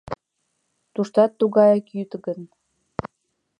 Туштат 0.93 1.31
тугаяк 1.39 1.85
йӱд 1.95 2.11
гын?.. 2.25 2.39